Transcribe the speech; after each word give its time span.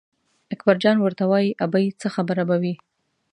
اکبرجان 0.53 0.97
ورته 1.01 1.23
وایي 1.31 1.51
ابۍ 1.65 1.85
څه 2.01 2.07
خبره 2.15 2.43
به 2.49 2.55
وي. 2.61 2.73